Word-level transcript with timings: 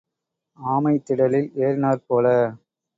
ஆமை 0.59 0.93
திடலில் 1.05 1.49
ஏறினாற் 1.61 2.05
போல. 2.07 2.27